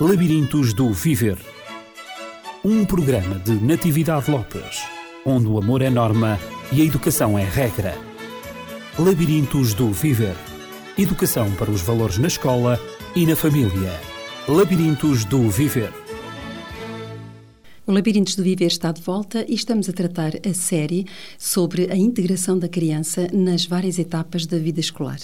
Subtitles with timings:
[0.00, 1.38] Labirintos do Viver.
[2.64, 4.82] Um programa de Natividade Lopes,
[5.24, 6.36] onde o amor é norma
[6.72, 7.96] e a educação é regra.
[8.98, 10.34] Labirintos do Viver.
[10.98, 12.80] Educação para os valores na escola
[13.14, 13.92] e na família.
[14.48, 16.03] Labirintos do Viver.
[17.86, 21.06] O Labirintos do Viver está de volta e estamos a tratar a série
[21.38, 25.18] sobre a integração da criança nas várias etapas da vida escolar.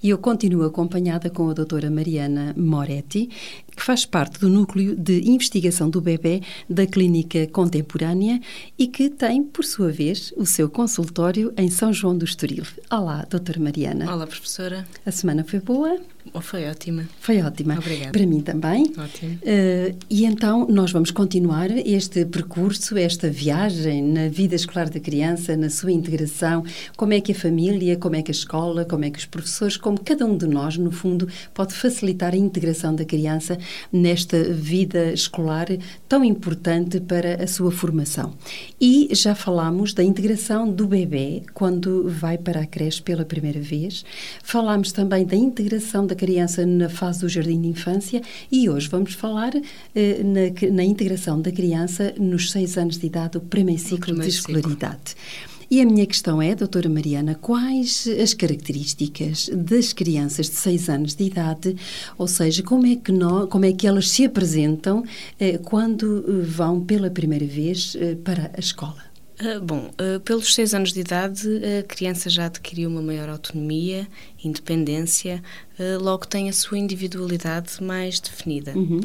[0.00, 3.28] E eu continuo acompanhada com a doutora Mariana Moretti,
[3.74, 8.40] que faz parte do núcleo de investigação do bebê da Clínica Contemporânea
[8.78, 12.62] e que tem, por sua vez, o seu consultório em São João do Estoril.
[12.88, 14.12] Olá, doutora Mariana.
[14.14, 14.86] Olá, professora.
[15.04, 15.98] A semana foi boa?
[16.36, 17.08] Oh, foi ótima.
[17.18, 17.78] Foi ótima.
[17.78, 18.12] Obrigada.
[18.12, 18.92] Para mim também.
[18.98, 19.36] Ótimo.
[19.36, 25.56] Uh, e então nós vamos continuar este percurso, esta viagem na vida escolar da criança,
[25.56, 26.62] na sua integração,
[26.94, 29.78] como é que a família, como é que a escola, como é que os professores,
[29.78, 33.56] como cada um de nós, no fundo, pode facilitar a integração da criança
[33.90, 35.68] nesta vida escolar
[36.06, 38.34] tão importante para a sua formação.
[38.78, 44.04] E já falámos da integração do bebê quando vai para a creche pela primeira vez.
[44.42, 46.25] Falámos também da integração da criança
[46.66, 49.52] na fase do jardim de infância e hoje vamos falar
[49.94, 54.30] eh, na, na, integração da criança nos seis anos de idade, o primeiro ciclo primeiro
[54.30, 55.10] de escolaridade.
[55.10, 55.56] Ciclo.
[55.68, 61.14] E a minha questão é, doutora Mariana, quais as características das crianças de 6 anos
[61.14, 61.76] de idade,
[62.16, 65.04] ou seja, como é que, nós, como é que elas se apresentam
[65.40, 69.15] eh, quando eh, vão pela primeira vez eh, para a escola?
[69.38, 71.46] Uh, bom, uh, pelos seis anos de idade,
[71.78, 74.08] a criança já adquiriu uma maior autonomia,
[74.42, 75.42] independência,
[75.78, 78.72] uh, logo tem a sua individualidade mais definida.
[78.74, 79.00] Uhum.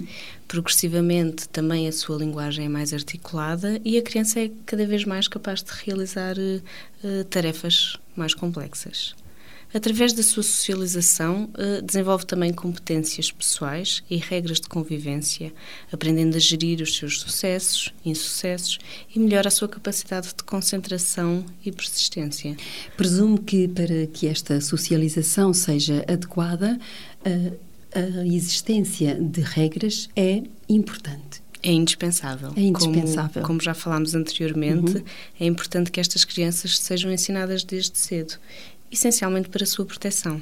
[0.48, 5.28] Progressivamente, também a sua linguagem é mais articulada e a criança é cada vez mais
[5.28, 6.36] capaz de realizar
[7.30, 9.16] tarefas mais complexas.
[9.74, 15.54] Através da sua socialização, eh, desenvolve também competências pessoais e regras de convivência,
[15.92, 18.80] aprendendo a gerir os seus sucessos, insucessos
[19.16, 22.58] e melhora a sua capacidade de concentração e persistência.
[22.98, 26.78] Presumo que para que esta socialização seja adequada,
[27.24, 31.42] a, a existência de regras é importante.
[31.64, 32.52] É indispensável.
[32.56, 33.34] É indispensável.
[33.34, 35.04] Como, como já falámos anteriormente, uhum.
[35.40, 38.34] é importante que estas crianças sejam ensinadas desde cedo
[38.92, 40.42] essencialmente para a sua proteção.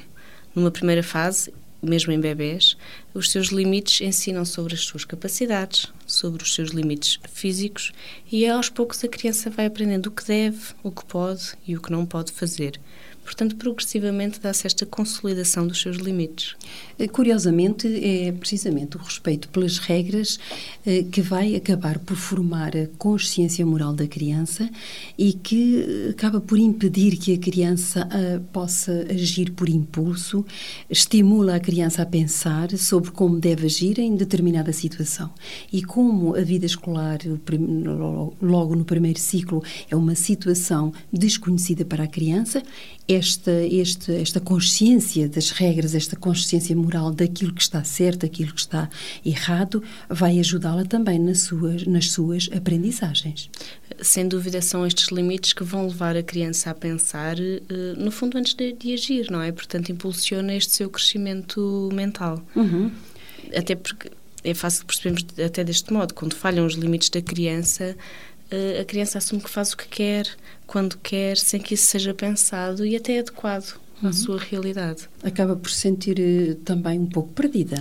[0.54, 1.52] Numa primeira fase,
[1.82, 2.76] mesmo em bebés,
[3.14, 7.92] os seus limites ensinam sobre as suas capacidades, sobre os seus limites físicos
[8.30, 11.80] e aos poucos a criança vai aprendendo o que deve, o que pode e o
[11.80, 12.78] que não pode fazer.
[13.24, 16.56] Portanto, progressivamente dá-se esta consolidação dos seus limites.
[16.98, 20.38] Eh, curiosamente, é precisamente o respeito pelas regras
[20.84, 24.68] eh, que vai acabar por formar a consciência moral da criança
[25.16, 28.08] e que eh, acaba por impedir que a criança
[28.52, 30.44] possa agir por impulso,
[30.88, 35.30] estimula a criança a pensar sobre como deve agir em determinada situação.
[35.72, 37.18] E como a vida escolar,
[38.40, 42.62] logo no primeiro ciclo, é uma situação desconhecida para a criança,
[43.10, 48.60] esta, esta, esta consciência das regras, esta consciência moral daquilo que está certo, daquilo que
[48.60, 48.88] está
[49.26, 53.50] errado, vai ajudá-la também nas suas, nas suas aprendizagens.
[54.00, 57.60] Sem dúvida, são estes limites que vão levar a criança a pensar, eh,
[57.96, 59.50] no fundo, antes de, de agir, não é?
[59.50, 62.40] Portanto, impulsiona este seu crescimento mental.
[62.54, 62.92] Uhum.
[63.54, 64.10] Até porque
[64.44, 67.96] é fácil percebermos até deste modo, quando falham os limites da criança,
[68.80, 70.26] a criança assume que faz o que quer,
[70.66, 74.08] quando quer, sem que isso seja pensado e até adequado uhum.
[74.08, 75.08] à sua realidade.
[75.22, 77.78] Acaba por se sentir eh, também um pouco perdida.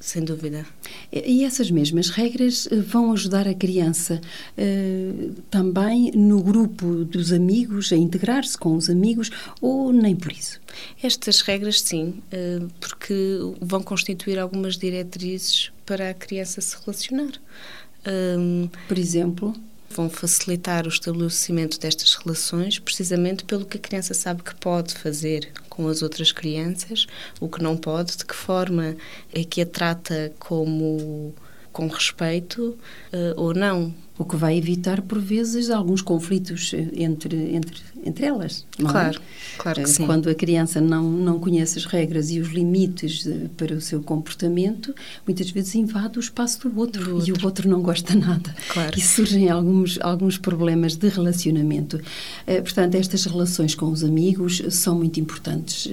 [0.00, 0.64] Sem dúvida.
[1.12, 4.20] E essas mesmas regras eh, vão ajudar a criança
[4.56, 9.30] uh, também no grupo dos amigos, a integrar-se com os amigos,
[9.60, 10.60] ou nem por isso?
[11.02, 13.14] Estas regras, sim, uh, porque
[13.60, 17.32] vão constituir algumas diretrizes para a criança se relacionar.
[18.06, 19.52] Um, por exemplo?
[19.98, 25.50] Vão facilitar o estabelecimento destas relações precisamente pelo que a criança sabe que pode fazer
[25.68, 27.06] com as outras crianças,
[27.40, 28.96] o que não pode, de que forma
[29.32, 31.34] é que a trata como
[31.72, 32.78] com respeito
[33.12, 38.26] uh, ou não o que vai evitar, por vezes, alguns conflitos eh, entre, entre, entre
[38.26, 38.66] elas.
[38.76, 39.56] claro, é?
[39.56, 40.06] claro que sim.
[40.06, 44.02] Quando a criança não, não conhece as regras e os limites eh, para o seu
[44.02, 44.92] comportamento,
[45.24, 47.28] muitas vezes invade o espaço do outro, do outro.
[47.28, 48.52] e o outro não gosta nada.
[48.68, 48.98] Claro.
[48.98, 52.00] E surgem alguns, alguns problemas de relacionamento.
[52.44, 55.88] Portanto, estas relações com os amigos são muito importantes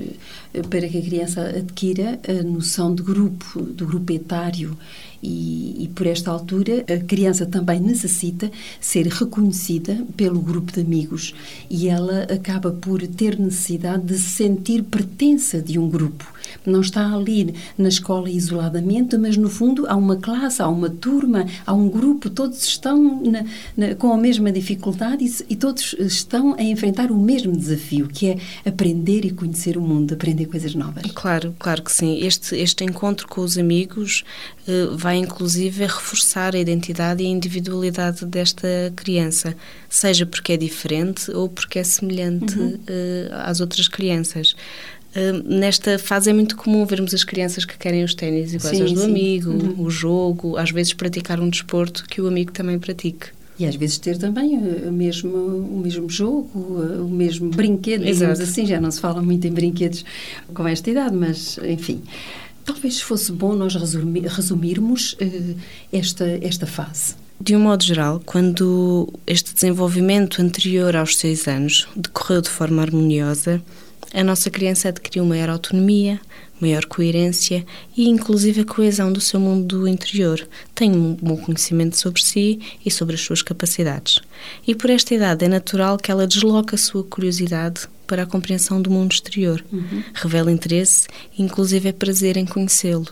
[0.70, 4.78] para que a criança adquira a noção de grupo, do grupo etário
[5.22, 8.15] e, e, por esta altura a criança também necessita
[8.80, 11.34] ser reconhecida pelo grupo de amigos
[11.70, 16.26] e ela acaba por ter necessidade de sentir pertença de um grupo
[16.66, 21.46] Não está ali na escola isoladamente, mas no fundo há uma classe, há uma turma,
[21.66, 26.56] há um grupo, todos estão na, na, com a mesma dificuldade e, e, todos estão
[26.58, 31.04] a enfrentar o mesmo desafio, que é aprender e conhecer o mundo, aprender coisas novas.
[31.14, 32.20] Claro, claro que sim.
[32.26, 34.24] Este, este encontro com os amigos
[34.68, 39.56] uh, vai inclusive reforçar a identidade e a individualidade desta criança,
[39.90, 42.74] seja porque é diferente ou porque é semelhante uhum.
[42.74, 44.56] uh, às outras crianças.
[45.16, 48.84] Uh, nesta fase é muito comum vermos as crianças que querem os ténis iguais sim,
[48.84, 49.10] aos do sim.
[49.10, 49.86] amigo, uhum.
[49.86, 53.28] o jogo, às vezes praticar um desporto que o amigo também pratique.
[53.58, 58.66] E às vezes ter também o mesmo, o mesmo jogo, o mesmo brinquedo, digamos assim,
[58.66, 60.04] já não se fala muito em brinquedos
[60.54, 62.02] com esta idade, mas enfim.
[62.66, 65.56] Talvez fosse bom nós resumirmos uh,
[65.94, 67.16] esta, esta fase.
[67.40, 73.62] De um modo geral, quando este desenvolvimento anterior aos seis anos decorreu de forma harmoniosa,
[74.14, 76.20] a nossa criança adquiriu maior autonomia,
[76.60, 77.66] maior coerência
[77.96, 80.48] e, inclusive, a coesão do seu mundo interior.
[80.74, 84.20] Tem um bom conhecimento sobre si e sobre as suas capacidades.
[84.66, 88.82] E por esta idade é natural que ela desloque a sua curiosidade para a compreensão
[88.82, 89.64] do mundo exterior.
[89.72, 90.04] Uhum.
[90.14, 93.08] Revela interesse e, inclusive, é prazer em conhecê-lo,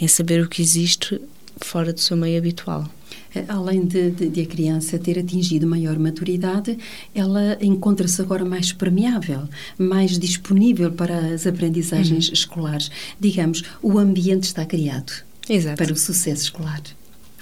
[0.00, 1.20] em saber o que existe
[1.58, 2.88] fora do seu meio habitual.
[3.34, 6.76] Eh, além de, de, de, a criança ter atingido maior maturidade,
[7.14, 9.48] ela encontra-se agora mais permeável,
[9.78, 12.34] mais disponível para as aprendizagens uhum.
[12.34, 12.90] escolares.
[13.18, 15.12] Digamos, o ambiente está criado
[15.48, 15.76] Exato.
[15.76, 16.82] para o sucesso escolar.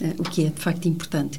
[0.01, 1.39] Uh, o que é de facto importante.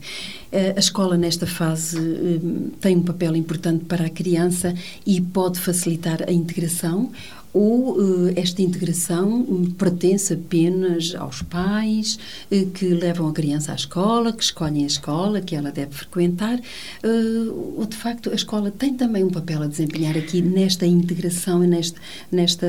[0.51, 4.73] Uh, a escola, nesta fase, uh, tem um papel importante para a criança
[5.05, 7.09] e pode facilitar a integração
[7.53, 9.45] ou uh, esta integração
[9.77, 12.19] pertence apenas aos pais
[12.51, 16.59] uh, que levam a criança à escola, que escolhem a escola que ela deve frequentar,
[16.59, 21.63] uh, ou de facto a escola tem também um papel a desempenhar aqui nesta integração
[21.63, 21.97] e neste,
[22.31, 22.67] nesta,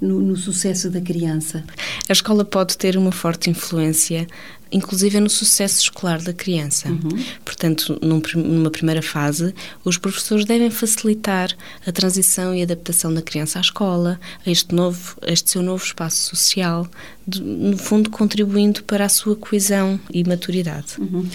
[0.00, 1.64] no, no sucesso da criança?
[2.08, 4.26] A escola pode ter uma forte influência
[4.70, 6.88] inclusive no sucesso escolar da criança.
[6.88, 7.24] Uhum.
[7.44, 11.50] Portanto, num, numa primeira fase, os professores devem facilitar
[11.86, 15.84] a transição e adaptação da criança à escola, a este, novo, a este seu novo
[15.84, 16.88] espaço social,
[17.26, 20.94] de, no fundo contribuindo para a sua coesão e maturidade.
[20.98, 21.26] Uhum.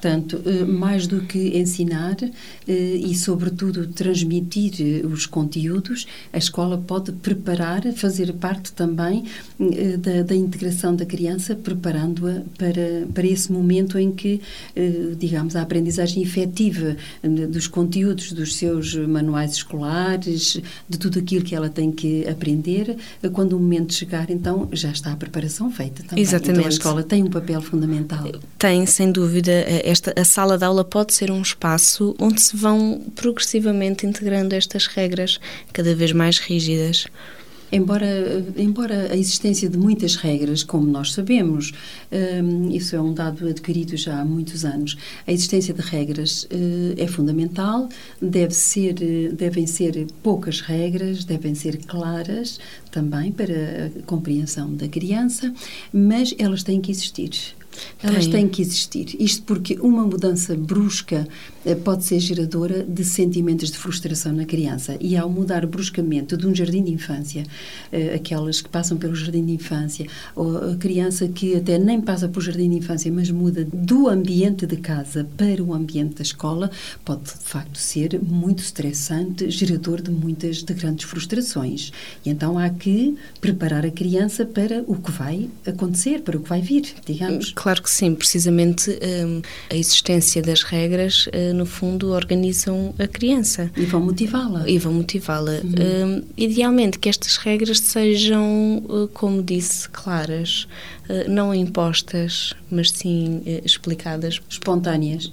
[0.00, 6.78] Portanto, eh, mais do que ensinar eh, e, sobretudo, transmitir eh, os conteúdos, a escola
[6.78, 9.24] pode preparar, fazer parte também
[9.98, 14.40] da, da integração da criança, preparando-a para, para esse momento em que,
[15.18, 16.96] digamos, a aprendizagem efetiva
[17.50, 22.96] dos conteúdos dos seus manuais escolares, de tudo aquilo que ela tem que aprender,
[23.32, 26.22] quando o momento chegar, então já está a preparação feita também.
[26.22, 26.58] Exatamente.
[26.58, 28.30] Então a escola tem um papel fundamental.
[28.58, 29.52] Tem, sem dúvida
[29.84, 34.86] esta, a sala de aula pode ser um espaço onde se vão progressivamente integrando estas
[34.86, 35.38] regras
[35.72, 37.06] cada vez mais rígidas.
[37.72, 41.72] Embora, embora a existência de muitas regras, como nós sabemos,
[42.42, 44.96] um, isso é um dado adquirido já há muitos anos,
[45.26, 47.88] a existência de regras uh, é fundamental,
[48.20, 48.94] deve ser,
[49.32, 52.58] devem ser poucas regras, devem ser claras
[52.90, 55.52] também para a compreensão da criança,
[55.92, 57.54] mas elas têm que existir.
[58.02, 59.16] Elas têm que existir.
[59.20, 61.26] Isto porque uma mudança brusca
[61.64, 64.96] eh, pode ser geradora de sentimentos de frustração na criança.
[65.00, 67.44] E ao mudar bruscamente de um jardim de infância,
[67.92, 72.28] eh, aquelas que passam pelo jardim de infância, ou a criança que até nem passa
[72.28, 76.70] pelo jardim de infância, mas muda do ambiente de casa para o ambiente da escola,
[77.04, 81.92] pode de facto ser muito estressante, gerador de muitas, de grandes frustrações.
[82.24, 86.48] E então há que preparar a criança para o que vai acontecer, para o que
[86.48, 87.52] vai vir, digamos.
[87.60, 93.70] Claro que sim, precisamente um, a existência das regras, uh, no fundo, organizam a criança.
[93.76, 94.66] E vão motivá-la.
[94.66, 95.60] E vão motivá-la.
[95.62, 96.20] Uhum.
[96.20, 100.66] Um, idealmente que estas regras sejam, uh, como disse, claras,
[101.06, 104.40] uh, não impostas, mas sim explicadas.
[104.48, 105.30] Espontâneas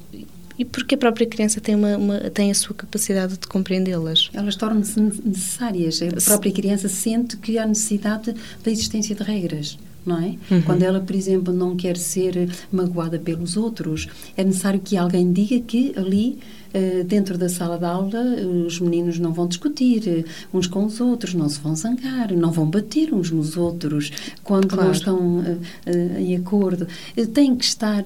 [0.59, 4.31] e porque a própria criança tem, uma, uma tem a sua capacidade de compreendê-las.
[4.33, 6.01] Elas tornam-se necessárias.
[6.01, 10.35] A própria criança sente que há necessidade da existência de regras não é?
[10.49, 10.61] Uhum.
[10.61, 15.59] Quando ela, por exemplo, não quer ser magoada pelos outros, é necessário que alguém diga
[15.59, 16.39] que ali
[17.07, 18.23] dentro da sala de aula,
[18.65, 22.51] os meninos não vão discutir eh, uns com os outros, não se vão zangar, não
[22.51, 24.11] vão bater uns nos outros
[24.43, 24.85] quando claro.
[24.85, 25.43] não estão
[26.17, 26.87] em acordo.
[27.33, 28.03] Têm que estar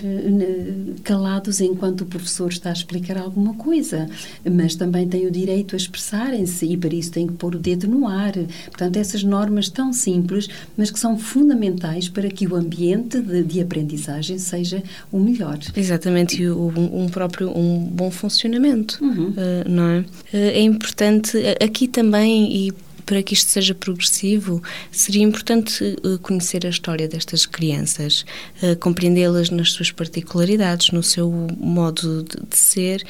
[1.03, 4.09] calados enquanto o professor está a explicar alguma coisa,
[4.49, 7.87] mas também têm o direito a expressarem-se e para isso têm que pôr o dedo
[7.87, 8.33] no ar.
[8.65, 13.61] Portanto, essas normas tão simples, mas que são fundamentais para que o ambiente de, de
[13.61, 15.59] aprendizagem seja o melhor.
[15.75, 19.29] Exatamente, e um próprio um bom funcionamento funcionamento, uhum.
[19.29, 19.99] uh, não é?
[19.99, 22.73] Uh, é importante, aqui também, e
[23.05, 28.25] para que isto seja progressivo, seria importante conhecer a história destas crianças,
[28.79, 33.03] compreendê-las nas suas particularidades, no seu modo de ser,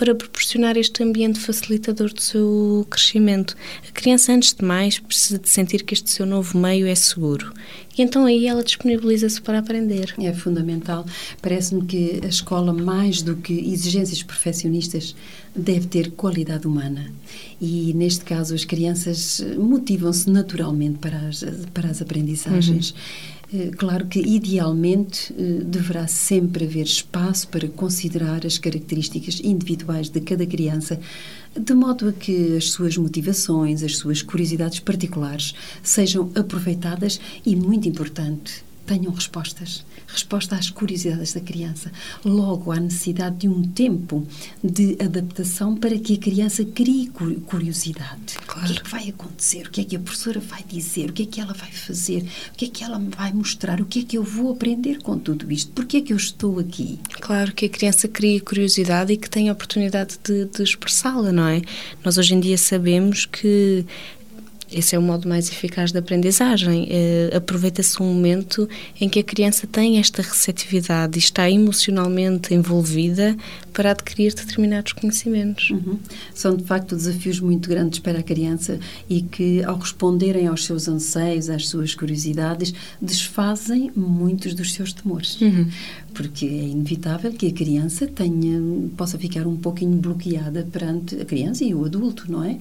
[0.00, 3.54] para proporcionar este ambiente facilitador do seu crescimento.
[3.86, 7.52] A criança, antes de mais, precisa de sentir que este seu novo meio é seguro.
[7.98, 10.14] E então aí ela disponibiliza-se para aprender.
[10.18, 11.04] É fundamental.
[11.42, 15.14] Parece-me que a escola, mais do que exigências perfeccionistas,
[15.54, 17.12] deve ter qualidade humana.
[17.60, 22.92] E, neste caso, as crianças motivam-se naturalmente para as, para as aprendizagens.
[22.92, 23.39] Uhum
[23.76, 30.46] claro que, idealmente, eh, deverá sempre haver espaço para considerar as características individuais de cada
[30.46, 31.00] criança,
[31.58, 35.52] de modo a que as suas motivações, as suas curiosidades particulares
[35.82, 39.84] sejam aproveitadas e, muito importante, tenham respostas.
[40.08, 41.92] Resposta às curiosidades da criança.
[42.24, 44.26] Logo, há necessidade de um tempo
[44.64, 47.08] de adaptação para que a criança crie
[47.46, 48.34] curiosidade.
[48.44, 48.66] Claro.
[48.66, 49.66] O que é que vai acontecer?
[49.68, 51.10] O que é que a professora vai dizer?
[51.10, 52.24] O que é que ela vai fazer?
[52.52, 53.80] O que é que ela me vai mostrar?
[53.80, 55.70] O que é que eu vou aprender com tudo isto?
[55.70, 56.98] Por que é que eu estou aqui?
[57.20, 61.46] Claro que a criança cria curiosidade e que tem a oportunidade de, de expressá-la, não
[61.46, 61.62] é?
[62.04, 63.86] Nós hoje em dia sabemos que
[64.72, 66.84] esse é o modo mais eficaz de aprendizagem.
[66.84, 68.68] Uh, Aproveita-se um momento
[69.00, 73.36] em que a criança tem esta receptividade e está emocionalmente envolvida
[73.80, 75.70] para adquirir determinados conhecimentos.
[75.70, 75.98] Uhum.
[76.34, 80.86] São, de facto, desafios muito grandes para a criança e que, ao responderem aos seus
[80.86, 85.40] anseios, às suas curiosidades, desfazem muitos dos seus temores.
[85.40, 85.70] Uhum
[86.14, 88.60] porque é inevitável que a criança tenha,
[88.96, 92.58] possa ficar um pouquinho bloqueada perante a criança e o adulto, não é?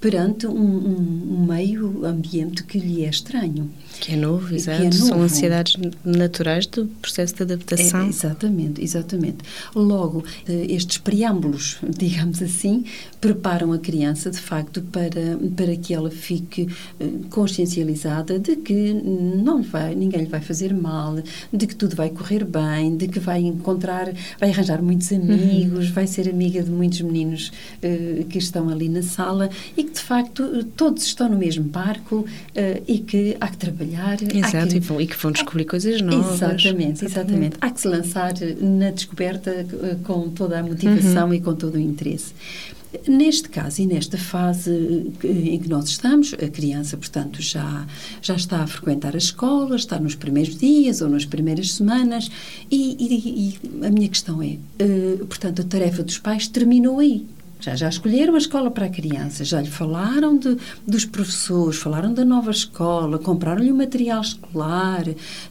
[0.00, 3.70] Perante um, um, um meio ambiente que lhe é estranho.
[4.00, 4.82] Que é novo, exato.
[4.82, 4.96] É novo.
[4.96, 8.02] São ansiedades naturais do processo de adaptação.
[8.02, 9.38] É, exatamente, exatamente.
[9.74, 12.84] Logo, eh, estes preâmbulos, digamos assim,
[13.20, 19.62] preparam a criança, de facto, para, para que ela fique eh, consciencializada de que não
[19.62, 21.16] vai, ninguém lhe vai fazer mal,
[21.52, 25.92] de que tudo vai correr bem, de que vai encontrar, vai arranjar muitos amigos, uhum.
[25.92, 27.52] vai ser amiga de muitos meninos
[27.82, 32.16] uh, que estão ali na sala e que, de facto, todos estão no mesmo barco
[32.16, 34.18] uh, e que há que trabalhar.
[34.22, 36.34] Exato, que, e, vão, e, que vão descobrir coisas novas.
[36.34, 37.56] Exatamente, exatamente.
[37.60, 41.34] Há que se lançar na descoberta eh, com toda a motivação uhum.
[41.34, 42.32] e com todo o interesse.
[43.08, 47.86] Neste caso e nesta fase em que nós estamos, a criança, portanto, já,
[48.20, 52.30] já está a frequentar a escola, está nos primeiros dias ou nas primeiras semanas,
[52.70, 57.24] e, e, e a minha questão é: uh, portanto, a tarefa dos pais terminou aí.
[57.62, 62.12] Já, já escolheram a escola para a criança, já lhe falaram de, dos professores, falaram
[62.12, 65.04] da nova escola, compraram-lhe o material escolar,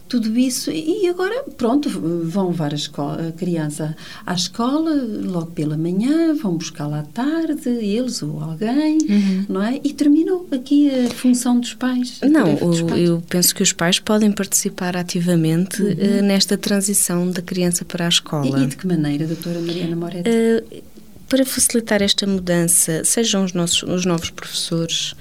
[0.06, 0.70] tudo isso.
[0.70, 4.90] E agora, pronto, vão levar a, escola, a criança à escola
[5.24, 9.46] logo pela manhã, vão buscá-la à tarde, eles ou alguém, uhum.
[9.48, 9.80] não é?
[9.82, 12.20] E terminou aqui a função dos pais.
[12.22, 13.08] Não, dos pais.
[13.08, 15.92] eu penso que os pais podem participar ativamente uhum.
[15.92, 18.60] uh, nesta transição da criança para a escola.
[18.60, 20.28] E, e de que maneira, doutora Mariana Moretti?
[20.28, 20.91] Uh,
[21.32, 25.14] para facilitar esta mudança, sejam os, nossos, os novos professores,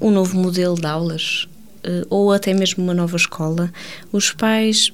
[0.00, 1.48] um, um novo modelo de aulas
[1.84, 3.72] uh, ou até mesmo uma nova escola,
[4.12, 4.92] os pais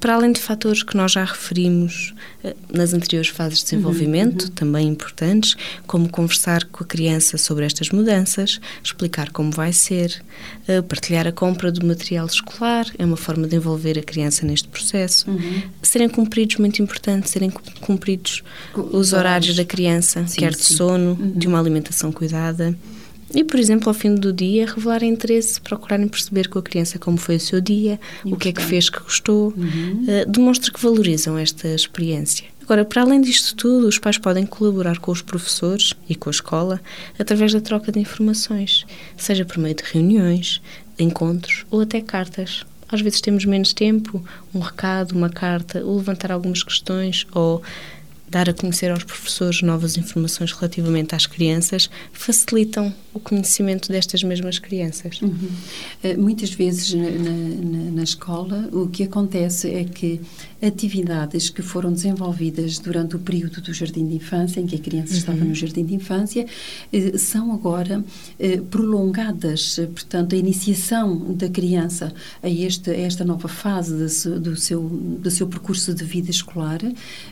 [0.00, 2.14] para além de fatores que nós já referimos
[2.44, 4.54] eh, nas anteriores fases de desenvolvimento, uhum, uhum.
[4.54, 10.22] também importantes, como conversar com a criança sobre estas mudanças, explicar como vai ser,
[10.66, 14.68] eh, partilhar a compra do material escolar, é uma forma de envolver a criança neste
[14.68, 15.30] processo.
[15.30, 15.62] Uhum.
[15.82, 17.50] Serem cumpridos, muito importante, serem
[17.80, 18.42] cumpridos
[18.74, 20.76] os horários da criança, sim, quer de sim.
[20.76, 21.32] sono, uhum.
[21.32, 22.76] de uma alimentação cuidada.
[23.34, 27.18] E, por exemplo, ao fim do dia, revelar interesse, procurarem perceber com a criança como
[27.18, 30.04] foi o seu dia, o que é que fez que gostou, uhum.
[30.04, 32.46] uh, demonstra que valorizam esta experiência.
[32.62, 36.32] Agora, para além disto tudo, os pais podem colaborar com os professores e com a
[36.32, 36.80] escola
[37.18, 38.84] através da troca de informações,
[39.16, 40.60] seja por meio de reuniões,
[40.98, 42.66] encontros ou até cartas.
[42.90, 44.22] Às vezes temos menos tempo,
[44.54, 47.62] um recado, uma carta, ou levantar algumas questões, ou
[48.28, 54.58] dar a conhecer aos professores novas informações relativamente às crianças facilitam o conhecimento destas mesmas
[54.58, 55.20] crianças.
[55.20, 55.32] Uhum.
[56.02, 60.20] Uh, muitas vezes na, na, na, escola o que acontece é que
[60.62, 65.12] atividades que foram desenvolvidas durante o período do jardim de infância, em que a criança
[65.12, 65.18] uhum.
[65.18, 66.46] estava no jardim de infância,
[66.92, 69.78] uh, são agora uh, prolongadas.
[69.94, 75.30] Portanto, a iniciação da criança a, este, a esta nova fase de, do, seu, do
[75.30, 76.80] seu percurso de vida escolar,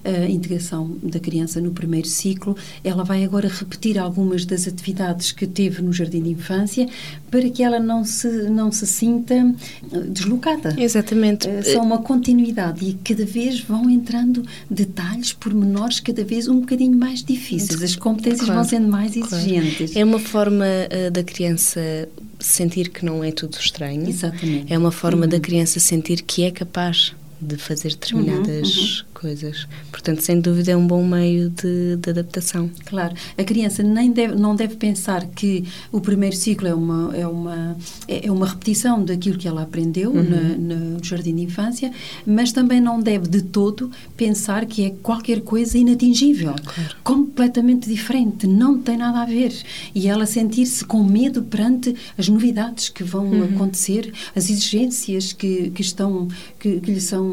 [0.05, 5.47] a integração da criança no primeiro ciclo, ela vai agora repetir algumas das atividades que
[5.47, 6.89] teve teve no jardim de infância,
[7.31, 10.75] para que ela não se, não se sinta eh, deslocada.
[10.79, 11.49] Exatamente.
[11.49, 16.97] Uh, são uma continuidade e cada vez vão entrando detalhes, pormenores, cada vez um bocadinho
[16.97, 17.83] mais difíceis.
[17.83, 19.93] As competências claro, vão sendo mais exigentes.
[19.93, 19.99] Claro.
[20.01, 24.09] É uma forma uh, da criança sentir que não é tudo estranho.
[24.09, 24.73] Exatamente.
[24.73, 25.29] É uma forma uhum.
[25.29, 27.15] da criança sentir que é capaz
[27.47, 29.05] de fazer determinadas uhum, uhum.
[29.15, 29.69] coisas.
[29.91, 32.71] Portanto, sem dúvida é um bom meio de, de, adaptação.
[32.85, 37.27] Claro, a criança nem deve, não deve pensar que o primeiro ciclo é uma é
[37.27, 37.77] uma
[38.09, 40.23] é uma repetição daquilo que ela aprendeu uhum.
[40.23, 41.93] na, no jardim de infância,
[42.27, 46.97] mas também não deve de todo pensar que é qualquer coisa inatingível, claro.
[47.05, 49.53] completamente diferente, não tem nada a ver
[49.95, 53.45] e ela sentir-se com medo perante as novidades que vão uhum.
[53.45, 56.29] acontecer, as exigências que, que estão
[56.67, 57.31] que, que lhe são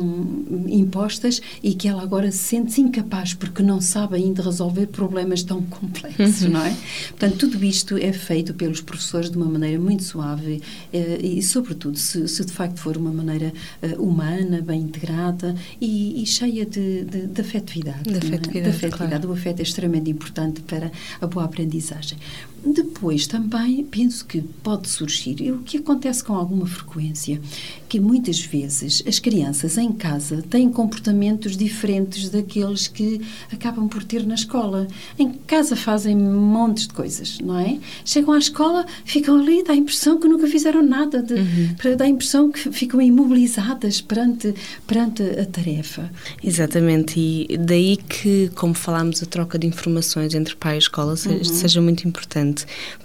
[0.67, 6.41] impostas e que ela agora sente-se incapaz porque não sabe ainda resolver problemas tão complexos,
[6.49, 6.75] não é?
[7.09, 10.61] Portanto, tudo isto é feito pelos professores de uma maneira muito suave
[10.91, 16.21] eh, e, sobretudo, se, se, de facto for uma maneira uh, humana, bem integrada e,
[16.21, 18.03] e cheia de, de, de afetividade.
[18.03, 18.61] De afetividade, é?
[18.61, 19.21] de afetividade.
[19.21, 19.29] Claro.
[19.29, 22.17] O afeto é extremamente importante para a boa aprendizagem.
[22.65, 27.41] Depois também penso que pode surgir, e o que acontece com alguma frequência,
[27.89, 34.25] que muitas vezes as crianças em casa têm comportamentos diferentes daqueles que acabam por ter
[34.25, 34.87] na escola.
[35.19, 37.77] Em casa fazem montes de coisas, não é?
[38.05, 41.97] Chegam à escola, ficam ali, dá a impressão que nunca fizeram nada, de, uhum.
[41.97, 44.53] dá a impressão que ficam imobilizadas perante,
[44.87, 46.09] perante a tarefa.
[46.41, 51.43] Exatamente, e daí que, como falámos, a troca de informações entre pai e escola uhum.
[51.43, 52.52] seja muito importante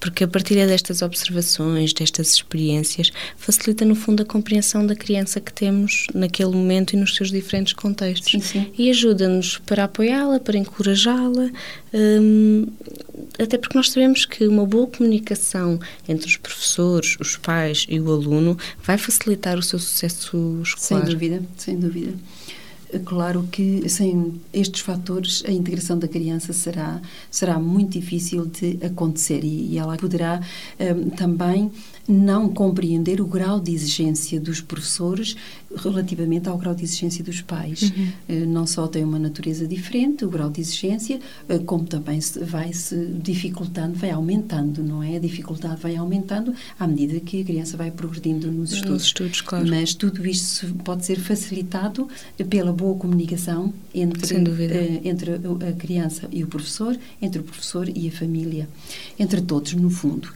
[0.00, 5.52] porque a partilha destas observações, destas experiências, facilita no fundo a compreensão da criança que
[5.52, 8.30] temos naquele momento e nos seus diferentes contextos.
[8.30, 8.72] Sim, sim.
[8.76, 11.50] E ajuda-nos para apoiá-la, para encorajá-la,
[11.94, 12.66] hum,
[13.38, 15.78] até porque nós sabemos que uma boa comunicação
[16.08, 21.04] entre os professores, os pais e o aluno vai facilitar o seu sucesso escolar.
[21.04, 22.12] Sem dúvida, sem dúvida.
[23.04, 29.44] Claro que sem estes fatores a integração da criança será será muito difícil de acontecer
[29.44, 30.40] e, e ela poderá
[30.80, 31.70] um, também
[32.08, 35.36] não compreender o grau de exigência dos professores
[35.76, 37.82] relativamente ao grau de exigência dos pais.
[37.82, 38.08] Uhum.
[38.28, 42.72] Eh, não só tem uma natureza diferente, o grau de exigência, eh, como também vai
[42.72, 45.16] se dificultando, vai aumentando, não é?
[45.16, 48.92] A dificuldade vai aumentando à medida que a criança vai progredindo nos estudos.
[48.92, 49.68] Nos estudos, claro.
[49.68, 52.08] Mas tudo isto pode ser facilitado
[52.48, 58.08] pela boa comunicação entre, uh, entre a criança e o professor, entre o professor e
[58.08, 58.66] a família,
[59.18, 60.32] entre todos, no fundo.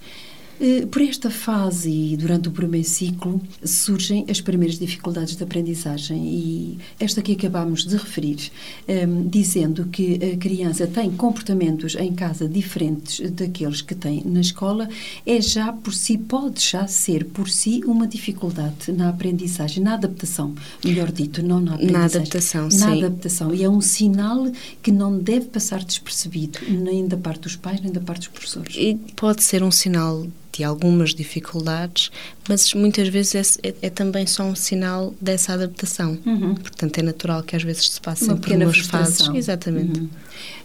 [0.62, 6.25] Eh, por esta fase e durante o primeiro ciclo surgem as primeiras dificuldades de aprendizagem
[6.25, 8.53] e esta que acabamos de referir,
[8.87, 14.88] ehm, dizendo que a criança tem comportamentos em casa diferentes daqueles que tem na escola,
[15.27, 20.55] é já por si, pode já ser por si uma dificuldade na aprendizagem, na adaptação,
[20.85, 21.98] melhor dito, não na aprendizagem.
[21.98, 22.79] Na adaptação, na sim.
[22.79, 23.53] Na adaptação.
[23.53, 24.46] E é um sinal
[24.81, 28.77] que não deve passar despercebido, nem da parte dos pais, nem da parte dos professores.
[28.79, 32.11] E pode ser um sinal de algumas dificuldades,
[32.49, 36.19] mas muitas vezes é, é, é, também só um sinal dessa adaptação.
[36.27, 36.55] Uhum.
[36.55, 39.29] Portanto, é natural que às vezes se passem por umas fases.
[39.35, 40.01] Exatamente.
[40.01, 40.09] Uhum.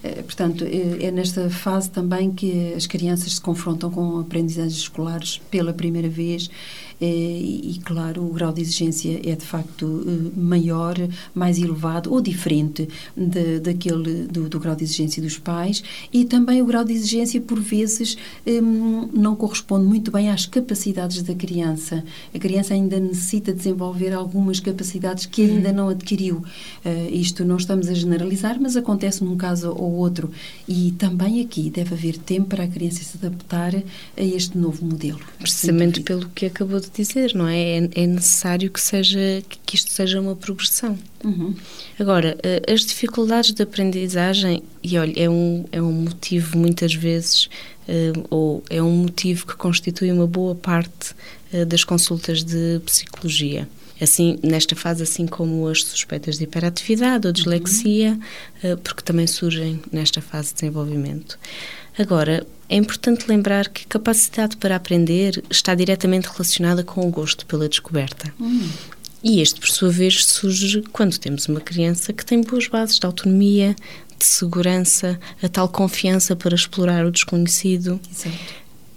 [0.04, 5.40] É, portanto, é, é, nesta fase também que as crianças se confrontam com aprendizagens escolares
[5.50, 6.50] pela primeira vez
[7.00, 10.96] e, e, claro, o grau de exigência é de facto eh, maior,
[11.34, 16.62] mais elevado ou diferente de, daquele do, do, grau de exigência dos pais e também
[16.62, 22.04] o grau de exigência, por vezes, hum, não corresponde muito bem às capacidades da criança.
[22.34, 26.38] A criança ainda necessita desenvolver algumas capacidades que ainda não adquiriu.
[26.84, 30.32] Uh, isto não estamos a generalizar, mas acontece num caso ou outro.
[30.68, 35.20] E também aqui deve haver tempo para a criança se adaptar a este novo modelo.
[35.40, 37.60] Precisamente pelo que acabou de de dizer, não é?
[37.60, 37.90] é?
[37.96, 40.98] É, necessário que, seja, que isto seja uma progressão.
[41.24, 41.56] Uhum.
[42.00, 47.50] Agora, eh, as dificuldades de aprendizagem, e olha, é um, é um motivo muitas vezes,
[47.88, 51.16] eh, ou é um motivo que constitui uma boa parte
[51.54, 53.68] eh, das consultas de psicologia
[54.00, 58.20] assim nesta fase assim como as suspeitas de hiperatividade ou dislexia
[58.64, 58.78] uhum.
[58.78, 61.40] porque também surgem nesta fase de desenvolvimento
[61.98, 67.46] agora é importante lembrar que a capacidade para aprender está diretamente relacionada com o gosto
[67.46, 68.34] pela descoberta.
[68.40, 68.70] Hum.
[69.24, 73.06] E este, por sua vez, surge quando temos uma criança que tem boas bases de
[73.06, 73.76] autonomia,
[74.18, 78.00] de segurança, a tal confiança para explorar o desconhecido.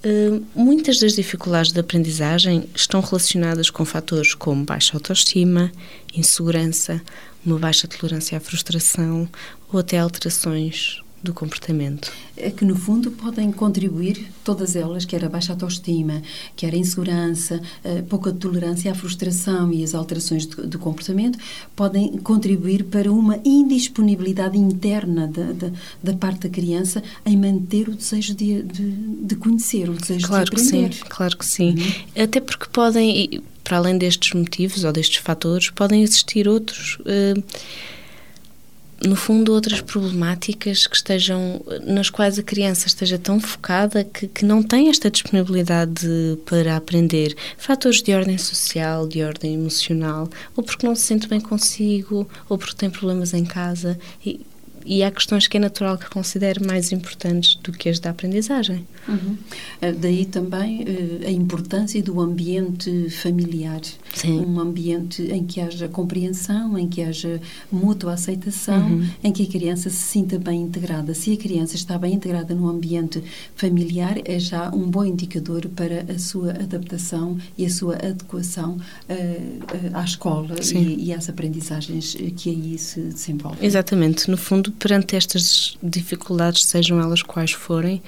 [0.03, 5.71] Uh, muitas das dificuldades de aprendizagem estão relacionadas com fatores como baixa autoestima,
[6.15, 7.01] insegurança,
[7.45, 9.29] uma baixa tolerância à frustração
[9.71, 12.11] ou até alterações do comportamento.
[12.35, 16.21] É que, no fundo, podem contribuir, todas elas, quer a baixa autoestima,
[16.55, 21.37] quer a insegurança, a pouca tolerância à frustração e as alterações do, do comportamento,
[21.75, 27.95] podem contribuir para uma indisponibilidade interna da, da, da parte da criança em manter o
[27.95, 30.89] desejo de, de, de conhecer, o desejo claro de aprender.
[30.89, 31.69] Que sim, claro que sim.
[31.71, 32.23] Uhum.
[32.23, 36.97] Até porque podem, para além destes motivos ou destes fatores, podem existir outros.
[37.01, 37.43] Uh,
[39.03, 44.45] no fundo, outras problemáticas que estejam, nas quais a criança esteja tão focada que, que
[44.45, 46.07] não tem esta disponibilidade
[46.45, 47.35] para aprender.
[47.57, 52.57] Fatores de ordem social, de ordem emocional, ou porque não se sente bem consigo, ou
[52.57, 53.97] porque tem problemas em casa.
[54.25, 54.39] E,
[54.85, 58.85] e há questões que é natural que considere mais importantes do que as da aprendizagem.
[59.07, 59.37] Uhum.
[59.81, 63.81] Eh, daí também uh, a importância do ambiente familiar.
[64.13, 64.39] Sim.
[64.45, 67.41] Um ambiente em que haja compreensão, em que haja
[67.71, 69.07] mútua aceitação, uhum.
[69.23, 71.13] em que a criança se sinta bem integrada.
[71.13, 73.23] Se a criança está bem integrada no ambiente
[73.55, 79.61] familiar, é já um bom indicador para a sua adaptação e a sua adequação uh,
[79.93, 83.65] à escola e, e às aprendizagens que aí se desenvolvem.
[83.65, 84.29] Exatamente.
[84.29, 88.01] No fundo, perante estas dificuldades, sejam elas quais forem,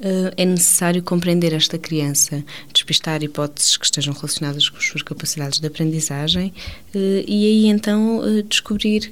[0.00, 5.58] eh, é necessário compreender esta criança, despistar hipóteses que estejam relacionadas com as suas capacidades
[5.58, 6.52] de aprendizagem
[6.94, 9.10] eh, e aí então eh, descobrir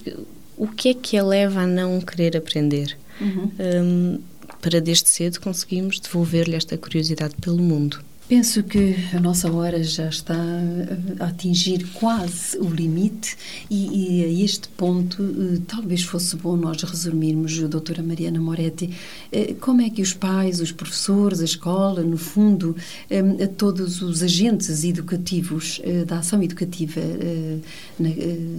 [0.57, 2.97] o que é que a leva a não querer aprender.
[3.21, 3.51] Uhum.
[3.59, 4.21] Um,
[4.61, 8.01] para desde cedo conseguimos devolver-lhe esta curiosidade pelo mundo.
[8.27, 10.35] Penso que a nossa hora já está
[11.21, 13.37] a atingir quase o limite
[13.69, 18.89] e, e a este ponto eh, talvez fosse bom nós resumirmos, doutora Mariana Moretti,
[19.31, 22.75] eh, como é que os pais, os professores, a escola, no fundo,
[23.11, 27.01] eh, todos os agentes educativos da ação educativa
[27.99, 28.09] na,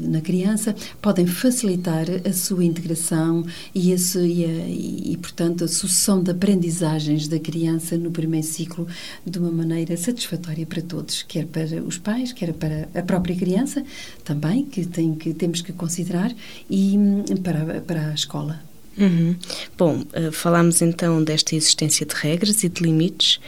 [0.09, 6.21] na criança podem facilitar a sua integração e, esse, e, a, e, portanto, a sucessão
[6.21, 8.87] de aprendizagens da criança no primeiro ciclo
[9.25, 13.83] de uma maneira satisfatória para todos, quer para os pais, quer para a própria criança
[14.23, 16.31] também, que, tem, que temos que considerar,
[16.69, 18.61] e hum, para, para a escola.
[18.97, 19.35] Uhum.
[19.77, 23.39] Bom, uh, falámos então desta existência de regras e de limites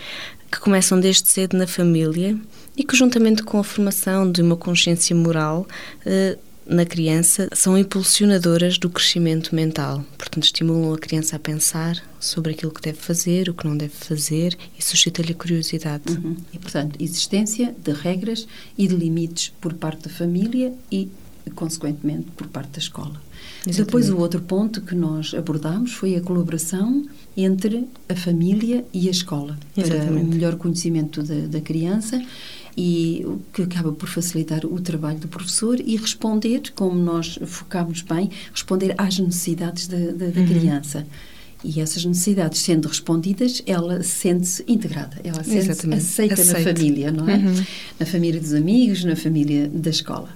[0.51, 2.37] que começam desde cedo na família
[2.75, 5.67] e que, juntamente com a formação de uma consciência moral,
[6.05, 10.03] uh, na criança são impulsionadoras do crescimento mental.
[10.17, 13.93] Portanto, estimulam a criança a pensar sobre aquilo que deve fazer, o que não deve
[13.93, 16.11] fazer e suscita-lhe curiosidade.
[16.11, 16.35] Uhum.
[16.53, 21.09] E, portanto, existência de regras e de limites por parte da família e,
[21.55, 23.21] consequentemente, por parte da escola.
[23.65, 23.85] Exatamente.
[23.85, 29.11] Depois, o outro ponto que nós abordamos foi a colaboração entre a família e a
[29.11, 30.07] escola Exatamente.
[30.07, 32.21] para o melhor conhecimento da, da criança
[32.77, 38.03] e o que acaba por facilitar o trabalho do professor e responder, como nós focámos
[38.03, 40.47] bem, responder às necessidades da, da, da uhum.
[40.47, 41.07] criança.
[41.63, 47.37] E essas necessidades sendo respondidas, ela sente-se integrada, ela sente-se aceita na família, não é?
[47.37, 47.65] Uhum.
[47.99, 50.29] Na família dos amigos, na família da escola.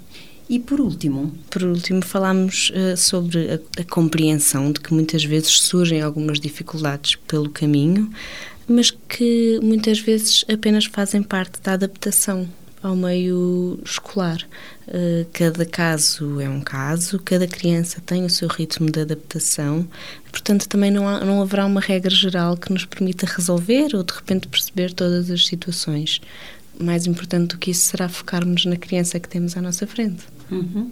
[0.49, 1.31] E por último?
[1.49, 7.15] Por último, falámos uh, sobre a, a, compreensão de que muitas vezes surgem algumas dificuldades
[7.27, 8.11] pelo caminho,
[8.71, 12.47] mas que muitas vezes apenas fazem parte da adaptação
[12.81, 14.41] ao meio escolar.
[14.87, 19.87] Uh, cada caso é um caso, cada criança tem o seu ritmo de adaptação,
[20.31, 24.13] portanto, também não, há, não haverá uma regra geral que nos permita resolver ou de
[24.13, 26.19] repente perceber todas as situações.
[26.79, 30.23] Mais importante do que isso será focarmos na criança que temos à nossa frente.
[30.51, 30.91] Uhum.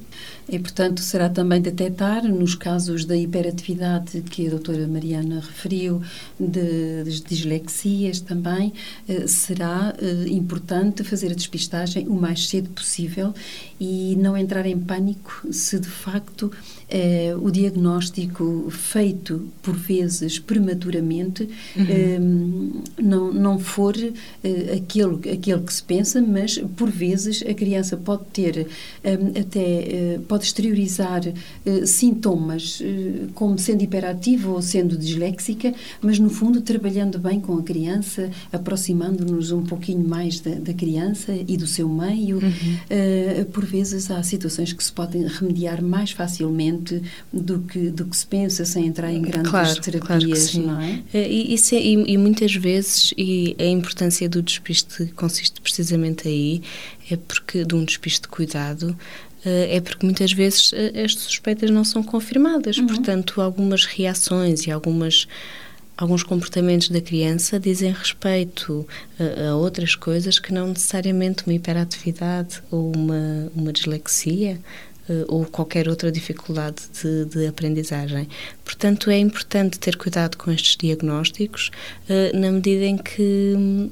[0.52, 6.02] E, portanto, será também detectar, nos casos da hiperatividade que a doutora Mariana referiu,
[6.39, 8.74] de, de dislexias também,
[9.08, 13.34] eh, será eh, importante fazer a despistagem o mais cedo possível
[13.80, 16.52] e não entrar em pânico se, de facto,
[16.89, 22.84] eh, o diagnóstico feito, por vezes, prematuramente, uhum.
[22.98, 23.95] não, não for
[24.76, 28.67] aquele, aquele que se pensa, mas, por vezes, a criança pode ter
[29.49, 36.62] até pode exteriorizar uh, sintomas uh, como sendo hiperativa ou sendo disléxica, mas no fundo
[36.62, 41.89] trabalhando bem com a criança, aproximando-nos um pouquinho mais da, da, criança e do seu
[41.89, 42.38] meio.
[42.38, 43.41] Uhum.
[43.41, 47.01] Uh, por vezes há situações que se podem remediar mais facilmente
[47.33, 51.01] do que, do que se pensa, sem entrar em grandes claro, terapias, claro não é?
[51.13, 56.62] E, isso é, e, e muitas vezes, e a importância do despiste consiste precisamente aí,
[57.12, 58.98] é porque de um despiste de cuidado
[59.45, 62.78] eh, é porque muitas vezes eh, as suspeitas não são confirmadas.
[62.78, 62.88] Uhum.
[62.88, 65.28] Portanto, algumas reações e algumas
[65.98, 68.88] alguns comportamentos da criança dizem respeito
[69.19, 74.58] a, a, outras coisas que não necessariamente uma hiperatividade ou uma, uma dislexia
[75.28, 78.30] ou qualquer outra dificuldade de, de, aprendizagem.
[78.63, 81.72] Portanto, é importante ter cuidado com estes diagnósticos,
[82.32, 83.89] na medida em que hum,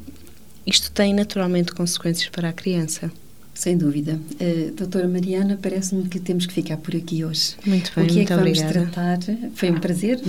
[0.68, 3.10] isto tem naturalmente consequências para a criança.
[3.58, 4.20] Sem dúvida.
[4.40, 7.56] Uh, doutora Mariana, parece-me que temos que ficar por aqui hoje.
[7.66, 8.92] Muito bem, O que é que vamos obrigada.
[8.92, 9.20] tratar?
[9.56, 10.20] Foi um prazer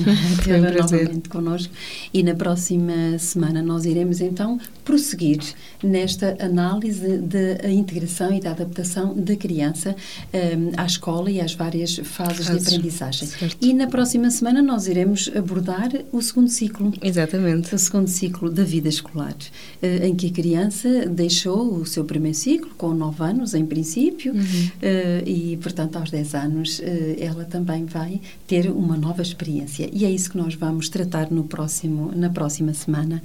[0.43, 1.71] tê-la um novamente connosco.
[2.15, 5.41] E na próxima semana nós iremos então prosseguir
[5.83, 9.95] nesta análise da integração e da adaptação da criança
[10.33, 12.63] um, ehm, à escola e às várias fases, fases.
[12.63, 13.29] de aprendizagem.
[13.29, 13.59] Certo.
[13.61, 16.95] E na próxima semana nós iremos abordar o segundo ciclo.
[17.03, 17.75] Exatamente.
[17.75, 19.37] O segundo ciclo da vida escolar,
[19.83, 23.67] uh, em que a criança deixou o seu primeiro ciclo com nove 9 anos, em
[23.67, 24.41] princípio, uhum.
[24.41, 26.83] uh, e, portanto, aos 10 anos, uh,
[27.19, 29.89] ela também vai ter uma nova experiência.
[29.93, 33.23] E é isso que nós vamos tratar no próximo, na próxima semana.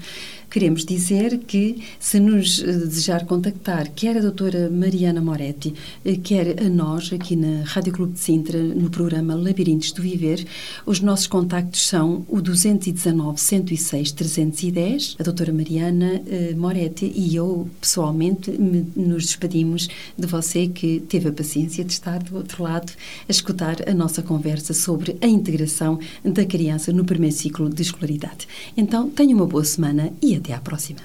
[0.54, 5.74] Queremos dizer que, se nos uh, desejar contactar, quer a doutora Mariana Moretti,
[6.22, 10.46] quer a nós, aqui na Rádio Clube de Sintra, no programa Labirintos do Viver,
[10.86, 15.16] os nossos contactos são o 219 106 310.
[15.18, 16.22] A doutora Mariana
[16.56, 22.22] Moretti e eu, pessoalmente, me, nos despedimos de você que teve a paciência de estar
[22.22, 22.94] do outro lado
[23.28, 28.48] a escutar a nossa conversa sobre a integração da criança no primeiro ciclo de escolaridade.
[28.78, 31.00] Então, tenha uma boa semana e até à próxima.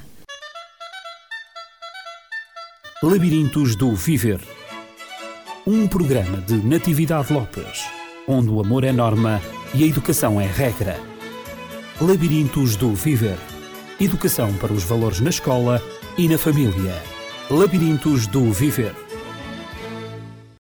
[3.01, 4.40] Labirintos do Viver
[5.64, 7.85] um programa de Natividade Lopes,
[8.27, 9.40] onde o amor é norma
[9.74, 10.98] e a educação é regra.
[12.01, 13.38] Labirintos do Viver
[14.01, 15.83] Educação para os valores na escola
[16.16, 16.94] e na família.
[17.51, 18.94] Labirintos do Viver.